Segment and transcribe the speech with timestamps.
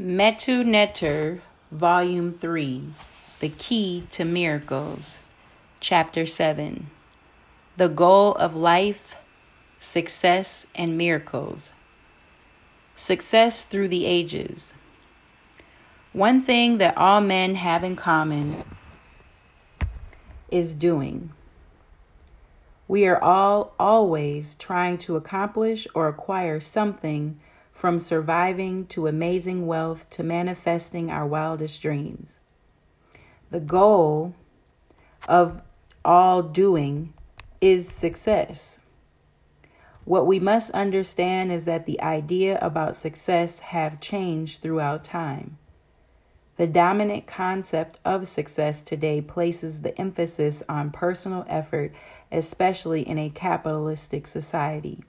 [0.00, 2.94] Metu Neter, Volume 3
[3.40, 5.18] The Key to Miracles,
[5.78, 6.86] Chapter 7
[7.76, 9.14] The Goal of Life,
[9.78, 11.72] Success, and Miracles.
[12.94, 14.72] Success through the Ages.
[16.14, 18.64] One thing that all men have in common
[20.50, 21.30] is doing.
[22.88, 27.38] We are all always trying to accomplish or acquire something
[27.80, 32.38] from surviving to amazing wealth to manifesting our wildest dreams.
[33.50, 34.34] The goal
[35.26, 35.62] of
[36.04, 37.14] all doing
[37.58, 38.80] is success.
[40.04, 45.56] What we must understand is that the idea about success have changed throughout time.
[46.58, 51.94] The dominant concept of success today places the emphasis on personal effort,
[52.30, 55.02] especially in a capitalistic society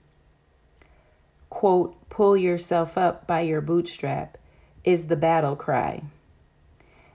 [1.52, 4.38] quote, pull yourself up by your bootstrap,
[4.84, 6.02] is the battle cry.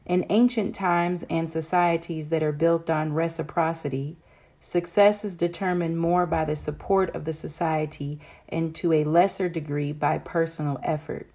[0.05, 4.15] In ancient times and societies that are built on reciprocity,
[4.59, 9.91] success is determined more by the support of the society and to a lesser degree
[9.91, 11.27] by personal effort.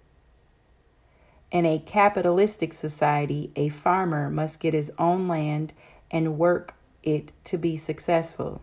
[1.51, 5.73] In a capitalistic society, a farmer must get his own land
[6.09, 8.61] and work it to be successful.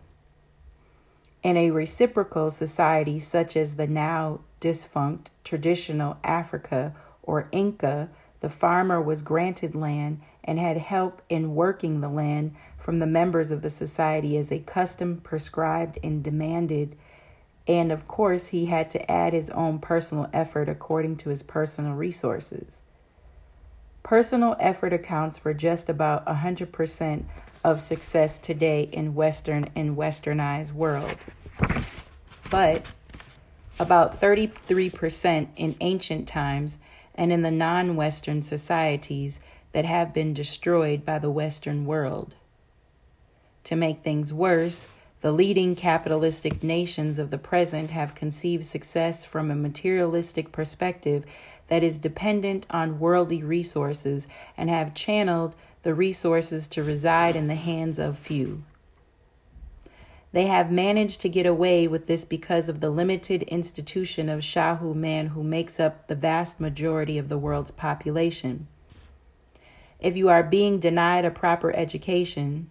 [1.43, 8.09] In a reciprocal society such as the now defunct traditional Africa or Inca,
[8.41, 13.49] the farmer was granted land and had help in working the land from the members
[13.49, 16.95] of the society as a custom prescribed and demanded.
[17.67, 21.93] And of course, he had to add his own personal effort according to his personal
[21.93, 22.83] resources.
[24.03, 27.25] Personal effort accounts for just about 100%
[27.63, 31.17] of success today in Western and Westernized world.
[32.49, 32.85] But
[33.79, 36.77] about 33% in ancient times
[37.15, 39.39] and in the non Western societies
[39.71, 42.35] that have been destroyed by the Western world.
[43.65, 44.87] To make things worse,
[45.21, 51.23] the leading capitalistic nations of the present have conceived success from a materialistic perspective
[51.67, 54.27] that is dependent on worldly resources
[54.57, 58.63] and have channeled the resources to reside in the hands of few.
[60.33, 64.95] They have managed to get away with this because of the limited institution of Sahu
[64.95, 68.67] man who makes up the vast majority of the world's population.
[69.99, 72.69] If you are being denied a proper education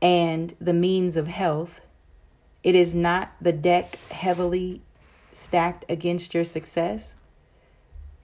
[0.00, 1.82] and the means of health,
[2.62, 4.82] it is not the deck heavily
[5.30, 7.16] stacked against your success.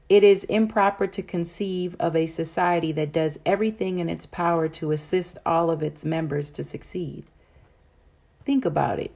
[0.08, 4.92] It is improper to conceive of a society that does everything in its power to
[4.92, 7.24] assist all of its members to succeed.
[8.44, 9.12] Think about it.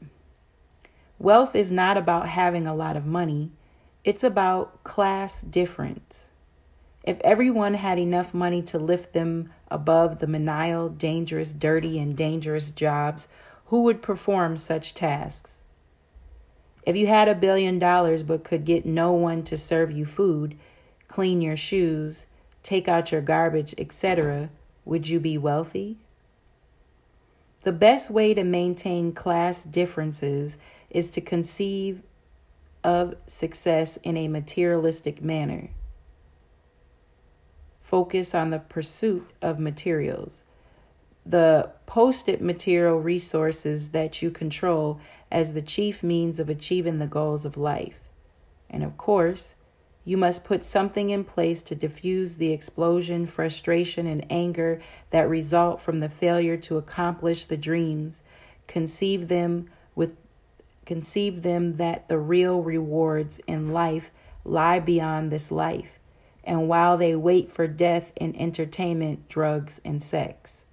[1.18, 3.52] Wealth is not about having a lot of money,
[4.04, 6.28] it's about class difference.
[7.04, 12.70] If everyone had enough money to lift them above the menial, dangerous, dirty, and dangerous
[12.70, 13.28] jobs,
[13.66, 15.64] who would perform such tasks?
[16.84, 20.58] If you had a billion dollars but could get no one to serve you food,
[21.12, 22.26] clean your shoes,
[22.62, 24.48] take out your garbage, etc.,
[24.86, 25.98] would you be wealthy?
[27.62, 30.56] The best way to maintain class differences
[30.88, 32.02] is to conceive
[32.82, 35.68] of success in a materialistic manner.
[37.82, 40.44] Focus on the pursuit of materials.
[41.26, 44.98] The posted material resources that you control
[45.30, 48.00] as the chief means of achieving the goals of life.
[48.70, 49.54] And of course,
[50.04, 55.80] you must put something in place to diffuse the explosion, frustration, and anger that result
[55.80, 58.22] from the failure to accomplish the dreams.
[58.66, 60.16] Conceive them with
[60.84, 64.10] conceive them that the real rewards in life
[64.44, 66.00] lie beyond this life,
[66.42, 70.64] and while they wait for death in entertainment, drugs, and sex.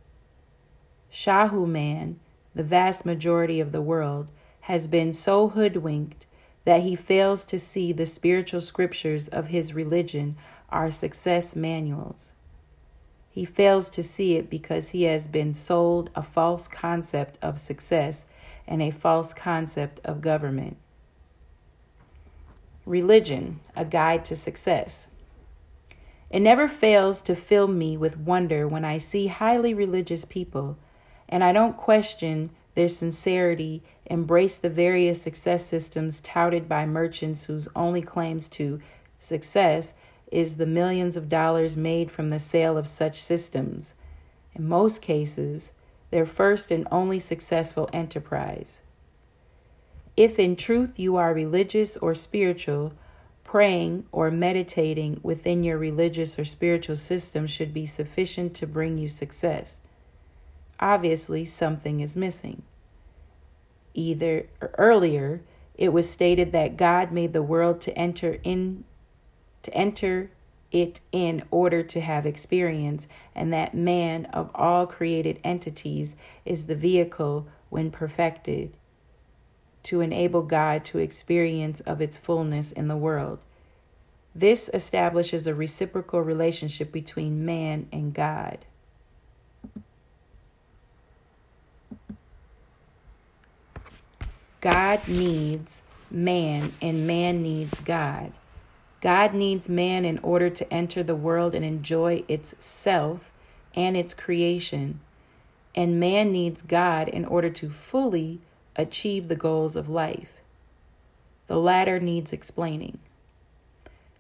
[1.14, 2.20] Sahu man,
[2.56, 4.28] the vast majority of the world,
[4.62, 6.26] has been so hoodwinked
[6.66, 10.36] that he fails to see the spiritual scriptures of his religion
[10.70, 12.34] are success manuals.
[13.30, 18.26] He fails to see it because he has been sold a false concept of success
[18.68, 20.78] and a false concept of government.
[22.86, 25.08] Religion, a guide to success.
[26.30, 30.78] It never fails to fill me with wonder when I see highly religious people,
[31.28, 37.68] and I don't question their sincerity, embrace the various success systems touted by merchants whose
[37.76, 38.82] only claims to
[39.20, 39.94] success
[40.32, 43.94] is the millions of dollars made from the sale of such systems.
[44.56, 45.72] In most cases,
[46.12, 48.82] their first and only successful enterprise.
[50.18, 52.94] If in truth you are religious or spiritual,
[53.44, 59.10] praying or meditating within your religious or spiritual system should be sufficient to bring you
[59.10, 59.80] success.
[60.80, 62.64] Obviously, something is missing.
[64.00, 64.48] Either
[64.78, 65.42] earlier,
[65.76, 68.86] it was stated that God made the world to enter in
[69.62, 70.32] to enter
[70.72, 76.16] it in order to have experience, and that man of all created entities
[76.46, 78.78] is the vehicle when perfected
[79.84, 83.40] to enable God to experience of its fullness in the world.
[84.34, 88.60] This establishes a reciprocal relationship between man and God.
[94.62, 98.34] God needs man and man needs God.
[99.02, 103.32] God needs man in order to enter the world and enjoy its self
[103.74, 105.00] and its creation.
[105.74, 108.42] And man needs God in order to fully
[108.76, 110.34] achieve the goals of life.
[111.48, 113.00] The latter needs explaining.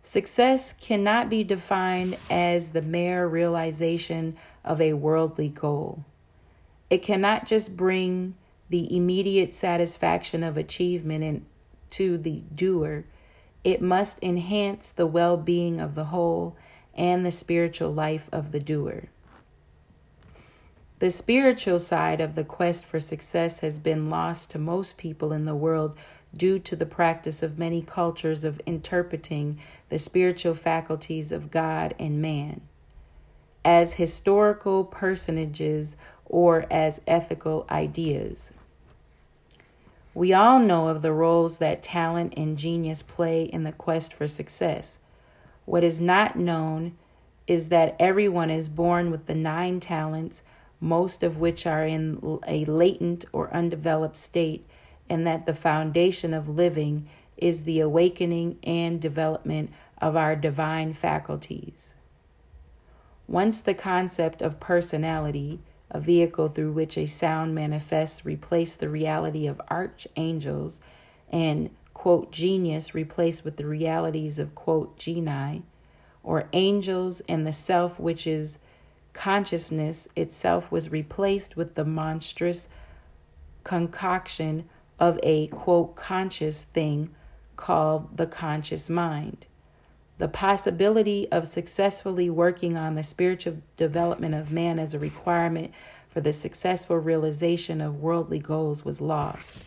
[0.04, 6.06] Success cannot be defined as the mere realization of a worldly goal.
[6.90, 8.36] It cannot just bring
[8.70, 11.46] the immediate satisfaction of achievement and
[11.92, 13.06] to the doer.
[13.64, 16.56] It must enhance the well being of the whole
[16.94, 19.10] and the spiritual life of the doer.
[21.00, 25.46] The spiritual side of the quest for success has been lost to most people in
[25.46, 25.98] the world
[26.36, 32.22] due to the practice of many cultures of interpreting the spiritual faculties of God and
[32.22, 32.62] man
[33.66, 38.52] as historical personages or as ethical ideas.
[40.20, 44.28] We all know of the roles that talent and genius play in the quest for
[44.28, 45.00] success.
[45.64, 46.98] What is not known
[47.48, 50.44] is that everyone is born with the nine talents
[50.82, 54.68] most of which are in a latent or undeveloped state,
[55.10, 57.08] and that the foundation of living
[57.38, 59.72] is the awakening and development
[60.02, 61.94] of our divine faculties.
[63.26, 65.62] Once the concept of personality,
[65.92, 70.80] a vehicle through which a sound manifests, replaced the reality of archangels
[71.32, 75.64] and, quote, genius replaced with the realities of, quote, genii,
[76.24, 78.60] or angels and the self which is
[79.14, 82.70] consciousness itself was replaced with the monstrous
[83.64, 84.70] concoction
[85.00, 87.10] of a quote conscious thing
[87.56, 89.46] called the conscious mind.
[90.20, 95.72] The possibility of successfully working on the spiritual development of man as a requirement
[96.10, 99.60] for the successful realization of worldly goals was lost.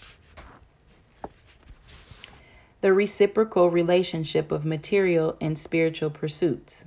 [2.82, 6.84] The reciprocal relationship of material and spiritual pursuits.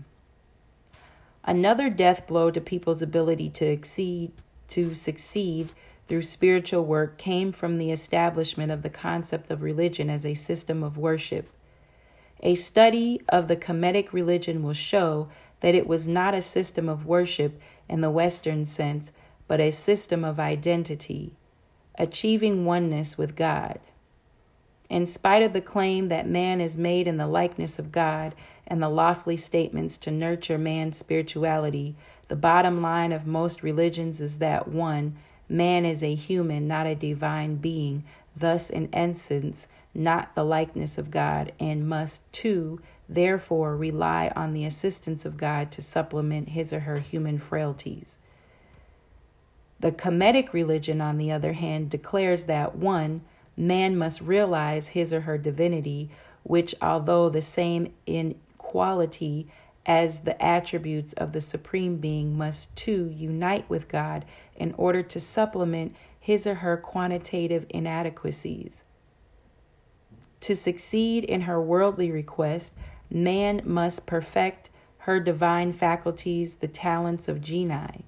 [1.44, 4.32] Another death blow to people's ability to exceed
[4.70, 5.70] to succeed
[6.08, 10.84] through spiritual work came from the establishment of the concept of religion as a system
[10.84, 11.50] of worship.
[12.42, 15.30] A study of the Kemetic religion will show
[15.62, 17.60] that it was not a system of worship
[17.90, 19.12] in the Western sense,
[19.48, 21.34] but a system of identity,
[21.98, 23.80] achieving oneness with God.
[24.90, 28.36] In spite of the claim that man is made in the likeness of God
[28.68, 31.96] and the lofty statements to nurture man's spirituality,
[32.28, 35.16] the bottom line of most religions is that one,
[35.48, 38.04] man is a human, not a divine being,
[38.36, 44.66] thus, in essence, not the likeness of God, and must, too, therefore, rely on the
[44.66, 48.18] assistance of God to supplement his or her human frailties.
[49.80, 53.22] The Kemetic religion, on the other hand, declares that one,
[53.58, 56.10] man must realize his or her divinity,
[56.44, 59.48] which, although the same in quality
[59.86, 65.20] as the attributes of the Supreme Being must too unite with God in order to
[65.20, 68.84] supplement his or her quantitative inadequacies.
[70.46, 72.76] To succeed in her worldly request,
[73.10, 78.06] man must perfect her divine faculties, the talents of genii.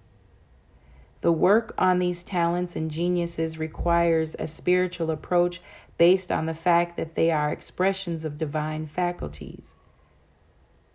[1.22, 5.62] The work on these talents and geniuses requires a spiritual approach
[5.98, 9.74] based on the fact that they are expressions of divine faculties.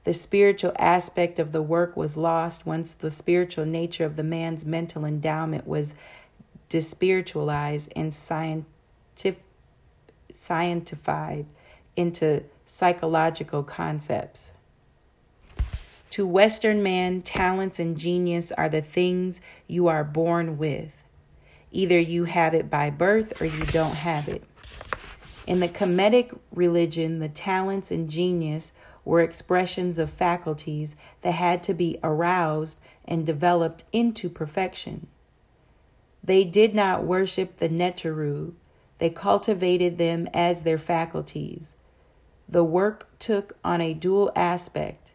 [0.04, 4.64] The spiritual aspect of the work was lost once the spiritual nature of the man's
[4.64, 5.96] mental endowment was
[6.70, 9.42] despiritualized and scientific,
[10.36, 11.46] scientified
[11.96, 14.52] into psychological concepts.
[16.10, 21.02] To Western man, talents and genius are the things you are born with.
[21.70, 24.44] Either you have it by birth or you don't have it.
[25.46, 28.74] In the Kemetic religion, the talents and genius
[29.04, 35.08] were expressions of faculties that had to be aroused and developed into perfection.
[36.22, 38.52] They did not worship the Neteru,
[39.02, 41.74] they cultivated them as their faculties.
[42.48, 45.10] the work took on a dual aspect.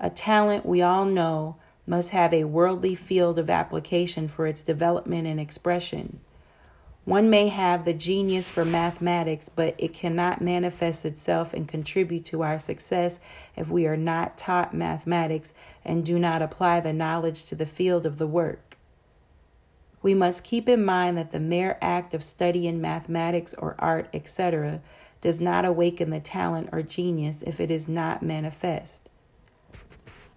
[0.00, 1.54] A talent we all know
[1.86, 6.18] must have a worldly field of application for its development and expression.
[7.04, 12.42] One may have the genius for mathematics, but it cannot manifest itself and contribute to
[12.42, 13.20] our success
[13.54, 15.54] if we are not taught mathematics
[15.84, 18.73] and do not apply the knowledge to the field of the work.
[20.04, 24.82] We must keep in mind that the mere act of studying mathematics or art, etc.,
[25.22, 29.08] does not awaken the talent or genius if it is not manifest.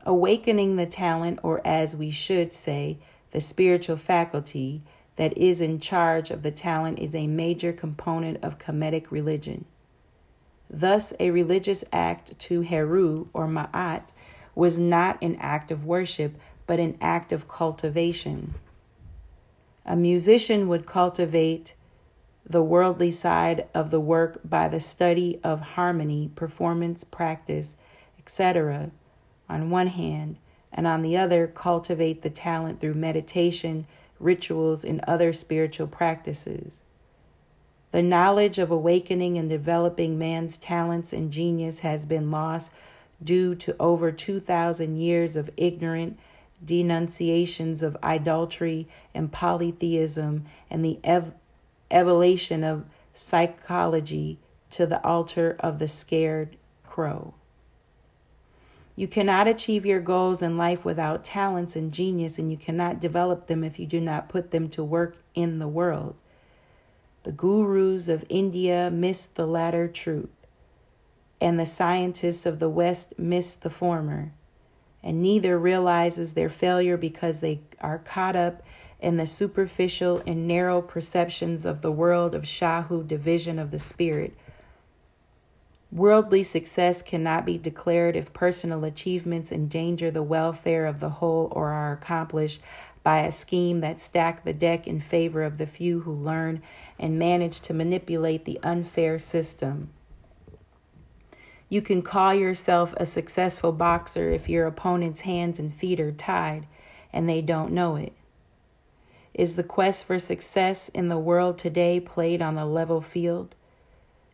[0.06, 3.00] Awakening the talent, or as we should say,
[3.32, 4.84] the spiritual faculty,
[5.18, 9.66] that is in charge of the talent is a major component of Kemetic religion.
[10.70, 14.04] Thus, a religious act to Heru or Ma'at
[14.56, 18.54] was not an act of worship, but an act of cultivation.
[19.88, 21.74] A musician would cultivate
[22.46, 27.76] the worldly side of the work by the study of harmony, performance, practice,
[28.20, 28.92] etc.,
[29.50, 30.38] on one hand,
[30.72, 33.88] and on the other, cultivate the talent through meditation
[34.20, 36.82] rituals, and other spiritual practices.
[37.92, 42.72] The knowledge of awakening and developing man's talents and genius has been lost
[43.24, 46.20] due to over 2,000 years of ignorant
[46.64, 51.34] denunciations of idolatry and polytheism and the ev-
[51.92, 54.38] evolution of psychology
[54.72, 57.34] to the altar of the scared crow.
[58.96, 63.46] You cannot achieve your goals in life without talents and genius, and you cannot develop
[63.46, 66.16] them if you do not put them to work in the world.
[67.24, 70.32] The gurus of India miss the latter truth,
[71.40, 74.32] and the scientists of the West miss the former,
[75.04, 78.64] and neither realizes their failure because they are caught up
[79.00, 84.34] in the superficial and narrow perceptions of the world of Sahu division of the spirit
[85.92, 91.70] Worldly success cannot be declared if personal achievements endanger the welfare of the whole or
[91.70, 92.60] are accomplished
[93.04, 96.62] by a scheme that stack the deck in favor of the few who learn
[97.00, 99.90] and manage to manipulate the unfair system.
[101.70, 106.66] You can call yourself a successful boxer if your opponent's hands and feet are tied
[107.12, 108.14] and they don't know it.
[109.34, 113.54] Is the quest for success in the world today played on the level field?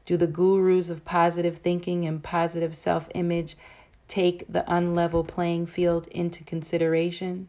[0.06, 3.56] Do the gurus of positive thinking and positive self image
[4.08, 7.48] take the unlevel playing field into consideration?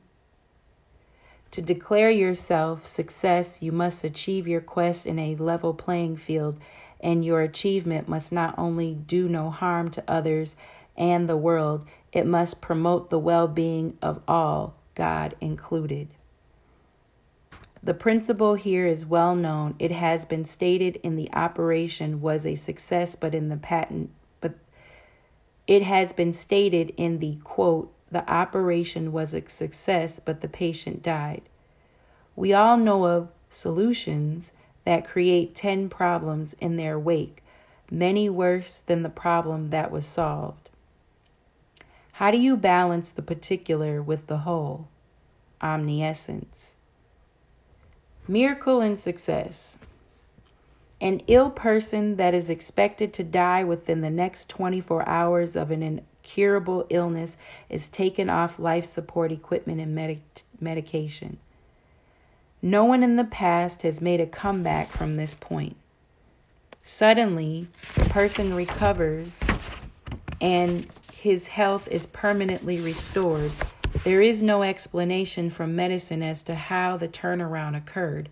[1.50, 6.58] To declare yourself success, you must achieve your quest in a level playing field,
[7.04, 10.56] and your achievement must not only do no harm to others
[10.96, 16.08] and the world, it must promote the well being of all, God included.
[17.82, 19.74] The principle here is well known.
[19.78, 24.54] It has been stated in the operation was a success, but in the patent, but
[25.66, 31.02] it has been stated in the quote, the operation was a success, but the patient
[31.02, 31.42] died.
[32.36, 34.52] We all know of solutions
[34.84, 37.42] that create 10 problems in their wake,
[37.90, 40.70] many worse than the problem that was solved.
[42.12, 44.88] How do you balance the particular with the whole?
[45.60, 46.74] Omniscience.
[48.28, 49.78] Miracle and success.
[51.00, 55.82] An ill person that is expected to die within the next 24 hours of an
[55.82, 57.36] incurable illness
[57.68, 61.38] is taken off life support equipment and medic- medication.
[62.64, 65.76] No one in the past has made a comeback from this point.
[66.82, 69.38] Suddenly, the person recovers
[70.40, 73.52] and his health is permanently restored
[74.02, 78.28] there is no explanation from medicine as to how the turnaround occurred.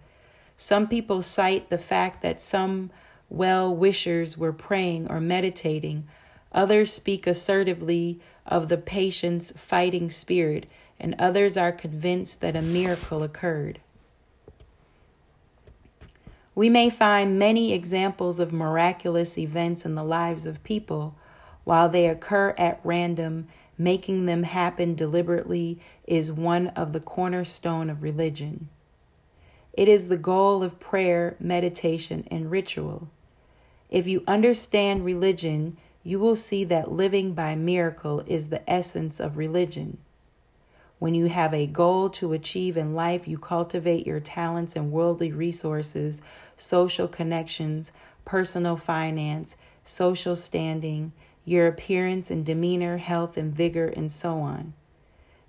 [0.57, 2.91] Some people cite the fact that some
[3.31, 6.09] well wishers were praying or meditating.
[6.53, 10.67] Others speak assertively of the patient's fighting spirit,
[10.99, 13.81] and others are convinced that a miracle occurred.
[16.55, 21.15] We may find many examples of miraculous events in the lives of people.
[21.65, 28.03] While they occur at random making them happen deliberately is one of the cornerstone of
[28.03, 28.69] religion.
[29.73, 33.09] It is the goal of prayer, meditation, and ritual.
[33.91, 39.37] If you understand religion, you will see that living by miracle is the essence of
[39.37, 39.99] religion.
[41.03, 45.33] When you have a goal to achieve in life, you cultivate your talents and worldly
[45.33, 46.23] resources,
[46.57, 47.91] social connections,
[48.25, 51.11] personal finance, social standing,
[51.45, 54.75] your appearance and demeanor, health and vigor, and so on.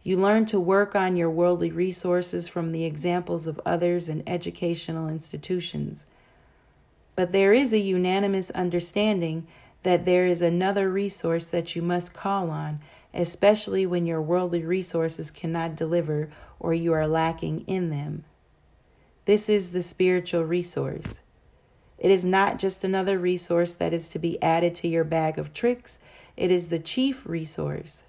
[0.01, 5.07] You learn to work on your worldly resources from the examples of others and educational
[5.07, 6.07] institutions.
[7.15, 9.45] But there is a unanimous understanding
[9.83, 12.79] that there is another resource that you must call on,
[13.13, 16.29] especially when your worldly resources cannot deliver
[16.59, 18.23] or you are lacking in them.
[19.25, 21.21] This is the spiritual resource.
[21.97, 25.53] It is not just another resource that is to be added to your bag of
[25.53, 25.99] tricks,
[26.35, 28.03] it is the chief resource.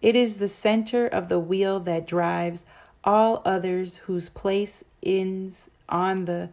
[0.00, 2.64] It is the center of the wheel that drives
[3.02, 6.50] all others whose place ends on the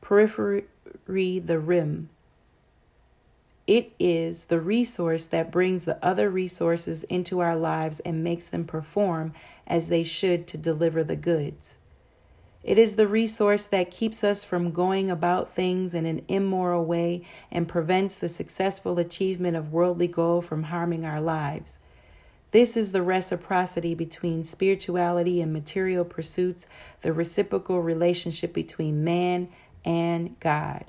[0.00, 0.64] periphery,
[1.06, 2.10] the rim.
[3.72, 8.66] It is the resource that brings the other resources into our lives and makes them
[8.66, 9.32] perform
[9.66, 11.78] as they should to deliver the goods.
[12.62, 17.24] It is the resource that keeps us from going about things in an immoral way
[17.50, 21.78] and prevents the successful achievement of worldly goal from harming our lives.
[22.50, 26.66] This is the reciprocity between spirituality and material pursuits,
[27.00, 29.48] the reciprocal relationship between man
[29.82, 30.84] and God.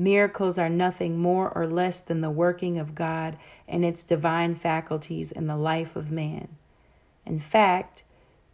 [0.00, 3.36] Miracles are nothing more or less than the working of God
[3.68, 6.48] and its divine faculties in the life of man.
[7.26, 8.02] In fact,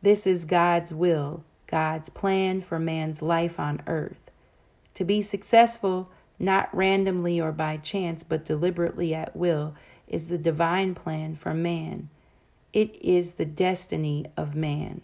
[0.02, 4.32] this is God's will, God's plan for man's life on earth.
[4.94, 9.76] To be successful, not randomly or by chance, but deliberately at will,
[10.08, 12.08] is the divine plan for man.
[12.72, 15.00] It is the destiny of man.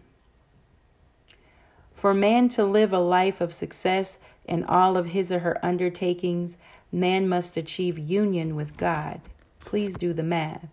[1.94, 6.56] For man to live a life of success in all of his or her undertakings,
[6.90, 9.20] man must achieve union with God.
[9.60, 10.68] Please do the math.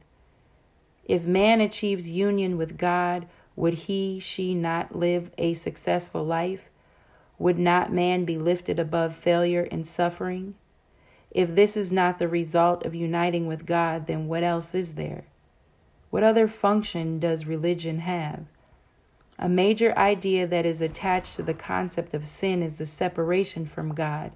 [1.06, 6.70] If man achieves union with God, would he, she not live a successful life?
[7.38, 10.56] Would not man be lifted above failure and suffering?
[11.32, 15.26] If this is not the result of uniting with God, then what else is there?
[16.10, 18.46] What other function does religion have?
[19.42, 23.96] A major idea that is attached to the concept of sin is the separation from
[23.96, 24.34] God.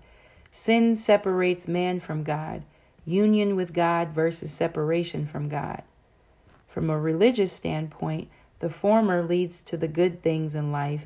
[0.49, 2.63] Sin separates man from God,
[3.05, 5.83] union with God versus separation from God.
[6.69, 11.05] From a religious standpoint, the former leads to the good things in life,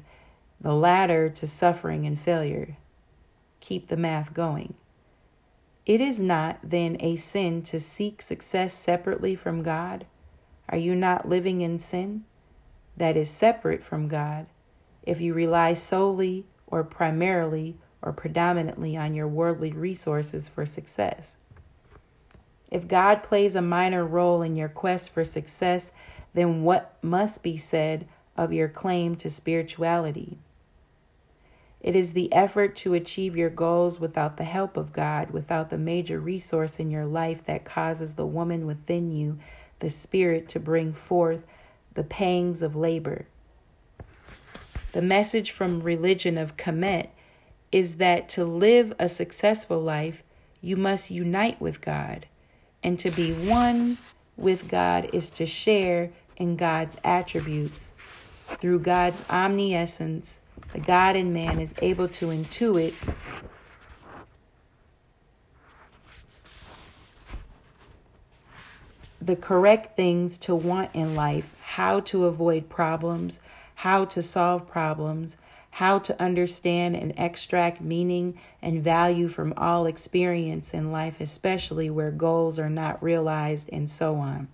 [0.62, 2.78] the latter to suffering and failure.
[3.62, 4.76] Keep the math going.
[5.88, 10.06] It is not then a sin to seek success separately from God.
[10.70, 12.26] Are you not living in sin?
[12.98, 14.48] That is separate from God.
[15.04, 21.38] If you rely solely or primarily or predominantly on your worldly resources for success.
[22.70, 25.92] If God plays a minor role in your quest for success,
[26.34, 30.38] then what must be said of your claim to spirituality?
[31.80, 35.78] It is the effort to achieve your goals without the help of God, without the
[35.78, 39.38] major resource in your life that causes the woman within you,
[39.80, 41.44] the spirit, to bring forth
[41.98, 43.26] the pangs of labor.
[44.92, 47.10] The message from religion of Kemet
[47.72, 50.22] is that to live a successful life,
[50.62, 52.28] you must unite with God.
[52.84, 53.98] And to be one
[54.38, 57.94] with God is to share in God's attributes.
[58.60, 60.40] Through God's omniscience,
[60.74, 62.94] the God in man is able to intuit
[69.22, 73.40] the correct things to want in life, how to avoid problems,
[73.76, 75.38] how to solve problems,
[75.72, 82.10] how to understand and extract meaning and value from all experience in life, especially where
[82.10, 84.48] goals are not realized, and so on.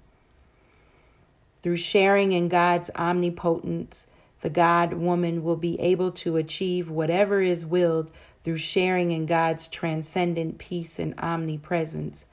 [1.61, 4.05] Through sharing in God's omnipotence,
[4.41, 8.11] the God woman will be able to achieve whatever is willed
[8.43, 12.25] through sharing in God's transcendent peace and omnipresence.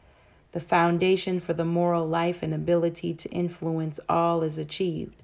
[0.53, 5.23] The foundation for the moral life and ability to influence all is achieved.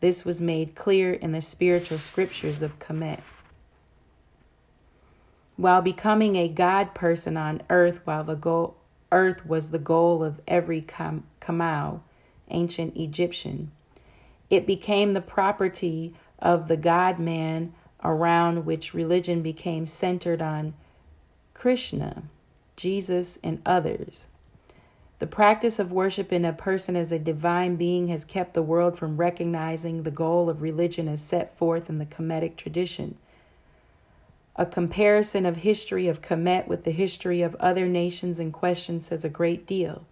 [0.00, 3.20] This was made clear in the spiritual scriptures of Kemet.
[5.56, 8.76] While becoming a God person on earth, while the goal,
[9.12, 12.00] earth was the goal of every Kamau,
[12.48, 13.70] ancient Egyptian,
[14.48, 20.72] it became the property of the God man around which religion became centered on
[21.52, 22.22] Krishna,
[22.76, 24.26] Jesus, and others.
[25.20, 29.18] The practice of worshiping a person as a divine being has kept the world from
[29.18, 33.18] recognizing the goal of religion as set forth in the Kemetic tradition.
[34.56, 39.22] A comparison of history of Kemet with the history of other nations in question says
[39.22, 40.06] a great deal.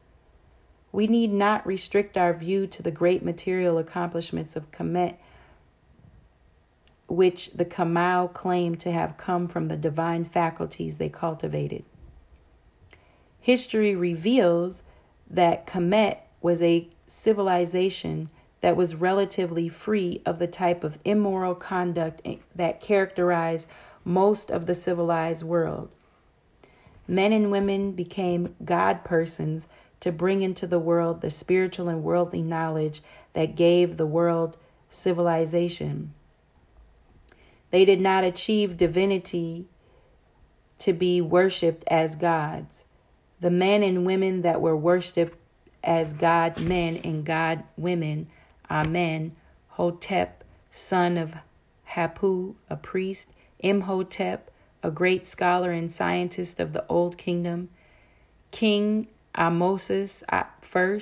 [0.92, 5.16] We need not restrict our view to the great material accomplishments of Kemet,
[7.06, 11.84] which the Kamau claim to have come from the divine faculties they cultivated.
[13.40, 14.82] History reveals
[15.30, 22.26] that Kemet was a civilization that was relatively free of the type of immoral conduct
[22.54, 23.68] that characterized
[24.04, 25.90] most of the civilized world.
[27.06, 29.68] Men and women became God persons
[30.00, 34.56] to bring into the world the spiritual and worldly knowledge that gave the world
[34.90, 36.14] civilization.
[37.70, 39.66] They did not achieve divinity
[40.78, 42.84] to be worshiped as gods.
[43.40, 45.38] The men and women that were worshiped
[45.84, 48.28] as God men and God women,
[48.70, 49.36] Amen,
[49.70, 51.34] Hotep, son of
[51.84, 54.50] Hapu, a priest, Imhotep,
[54.82, 57.70] a great scholar and scientist of the Old Kingdom,
[58.50, 61.00] King Amosis uh, I,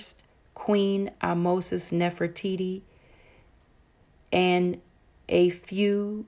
[0.55, 2.83] Queen Amosis Nefertiti,
[4.33, 4.81] and
[5.29, 6.27] a few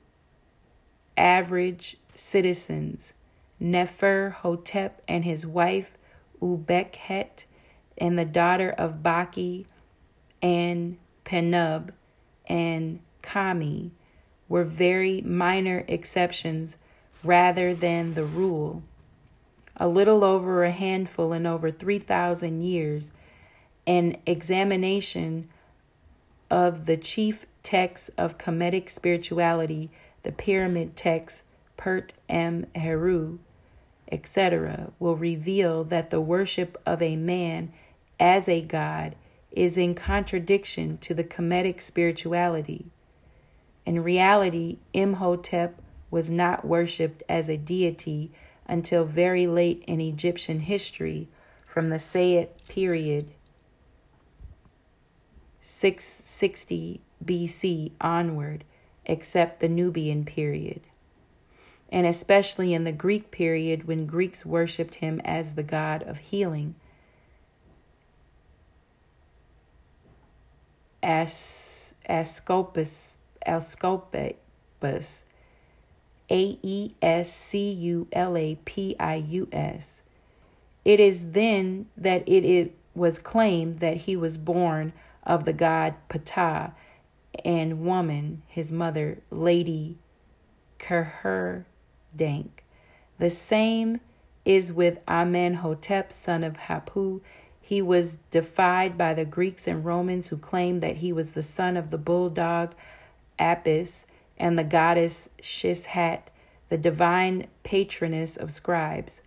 [1.17, 3.13] average citizens,
[3.61, 5.98] Nefer Hotep and his wife
[6.41, 7.45] Ubekhet,
[7.97, 9.67] and the daughter of Baki
[10.41, 11.91] and Penub
[12.47, 13.91] and Kami
[14.49, 16.77] were very minor exceptions
[17.23, 18.83] rather than the rule.
[19.77, 23.13] A little over a handful in over 3,000 years,
[23.87, 25.49] an examination
[26.51, 29.91] of the chief texts of Kemetic spirituality,
[30.23, 31.43] the pyramid texts,
[31.77, 32.67] Pert M.
[32.75, 33.39] Heru,
[34.11, 37.73] etc., will reveal that the worship of a man
[38.19, 39.15] as a god
[39.51, 42.87] is in contradiction to the Kemetic spirituality.
[43.85, 48.31] In reality, Imhotep was not worshipped as a deity
[48.67, 51.29] until very late in Egyptian history,
[51.67, 53.31] from the Saite period
[55.61, 58.65] 660 BC onward,
[59.05, 60.81] except the Nubian period.
[61.91, 66.75] And especially in the Greek period when Greeks worshipped him as the god of healing
[71.03, 75.25] As, Ascopus, Ascopus,
[76.31, 80.03] A E S C U L A P I U S.
[80.85, 84.93] It is then that it, it was claimed that he was born
[85.25, 86.73] of the god Ptah
[87.45, 89.99] and woman, his mother, Lady
[92.17, 92.49] Kerherdank.
[93.19, 94.01] The same
[94.45, 97.21] is with Amenhotep, son of Hapu,
[97.69, 101.77] he was defied by the Greeks and Romans who claimed that he was the son
[101.77, 102.75] of the bulldog
[103.39, 104.07] Apis
[104.39, 106.21] and the goddess Seshat,
[106.71, 109.21] the divine patroness of scribes.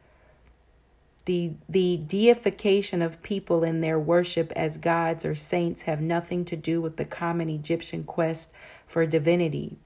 [1.26, 6.56] The, the deification of people in their worship as gods or saints have nothing to
[6.56, 8.52] do with the common Egyptian quest
[8.88, 9.78] for divinity.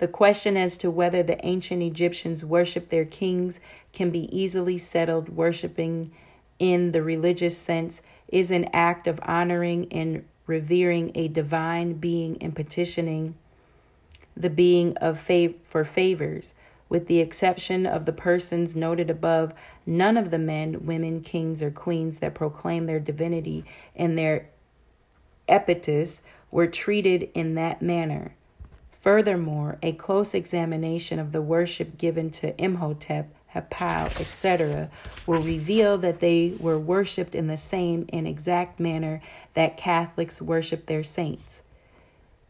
[0.00, 3.60] The question as to whether the ancient Egyptians worshiped their kings
[3.92, 6.10] can be easily settled worshiping
[6.58, 12.56] in the religious sense is an act of honoring and revering a divine being and
[12.56, 13.34] petitioning
[14.34, 16.54] the being of fav- for favors.
[16.88, 19.52] With the exception of the persons noted above,
[19.84, 24.48] none of the men, women, kings, or queens that proclaim their divinity and their
[25.46, 28.32] epitaphs were treated in that manner.
[29.00, 34.90] Furthermore, a close examination of the worship given to Imhotep Hapu, etc.,
[35.26, 39.20] will reveal that they were worshipped in the same and exact manner
[39.54, 41.62] that Catholics worship their saints.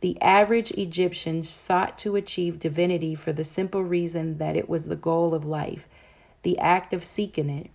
[0.01, 4.97] The average Egyptian sought to achieve divinity for the simple reason that it was the
[4.97, 5.87] goal of life.
[6.43, 7.71] The act of seeking it,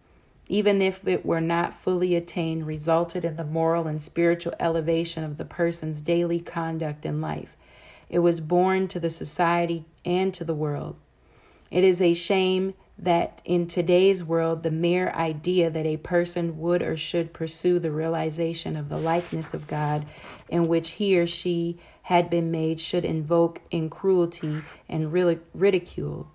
[0.47, 5.37] even if it were not fully attained, resulted in the moral and spiritual elevation of
[5.37, 7.54] the person's daily conduct in life.
[8.15, 10.95] It was born to the society and to the world.
[11.69, 16.81] It is a shame that in today's world, the mere idea that a person would
[16.81, 20.05] or should pursue the realization of the likeness of God
[20.47, 26.31] in which he or she had been made should invoke in cruelty and ridicule.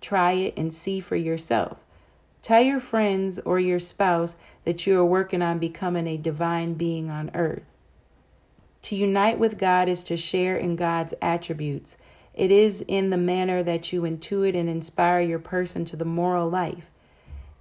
[0.00, 1.78] Try it and see for yourself.
[2.42, 7.08] Tell your friends or your spouse that you are working on becoming a divine being
[7.08, 7.69] on earth.
[8.82, 11.96] To unite with God is to share in God's attributes
[12.34, 16.48] it is in the manner that you intuit and inspire your person to the moral
[16.48, 16.86] life.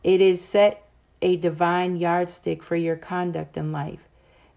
[0.04, 0.88] It is set
[1.22, 4.08] a divine yardstick for your conduct in life.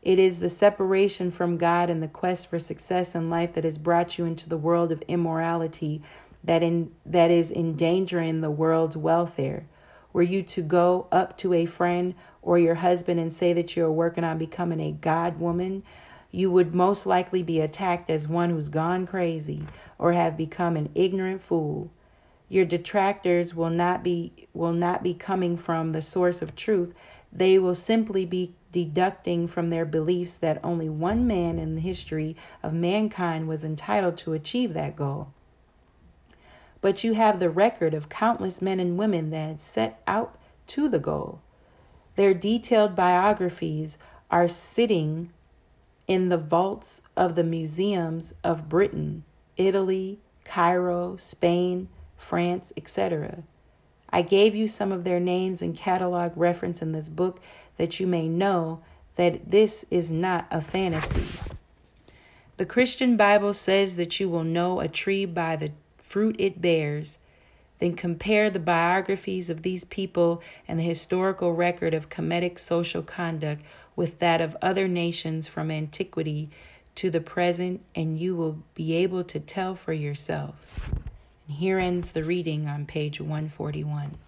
[0.02, 3.78] It is the separation from God and the quest for success in life that has
[3.78, 6.02] brought you into the world of immorality
[6.44, 9.66] that in that is endangering the world's welfare.
[10.12, 13.84] Were you to go up to a friend or your husband and say that you
[13.84, 15.84] are working on becoming a God woman,
[16.32, 19.64] you would most likely be attacked as one who's gone crazy
[19.98, 21.90] or have become an ignorant fool.
[22.48, 26.94] Your detractors will not be will not be coming from the source of truth.
[27.32, 32.36] They will simply be deducting from their beliefs that only one man in the history
[32.62, 35.28] of mankind was entitled to achieve that goal.
[36.80, 40.98] but you have the record of countless men and women that set out to the
[40.98, 41.40] goal.
[42.16, 43.96] Their detailed biographies
[44.30, 45.30] are sitting
[46.12, 49.24] in the vaults of the museums of Britain,
[49.56, 53.44] Italy, Cairo, Spain, France, etc.
[54.10, 57.40] I gave you some of their names and catalog reference in this book
[57.78, 58.82] that you may know
[59.16, 61.40] that this is not a fantasy.
[62.58, 67.20] The Christian Bible says that you will know a tree by the fruit it bears.
[67.78, 73.64] Then compare the biographies of these people and the historical record of Kemetic social conduct
[73.96, 76.50] with that of other nations from antiquity
[76.94, 80.90] to the present, and you will be able to tell for yourself.
[81.48, 84.18] And here ends the reading on page 141.